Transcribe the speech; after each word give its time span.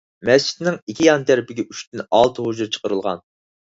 مەسچىتنىڭ 0.27 0.77
ئىككى 0.93 1.05
يان 1.09 1.27
تەرىپىگە 1.29 1.67
ئۈچتىن 1.73 2.03
ئالتە 2.07 2.47
ھۇجرا 2.49 2.69
چىقىرىلغان. 2.77 3.23